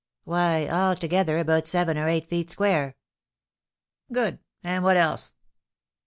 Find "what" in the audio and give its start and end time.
4.83-4.97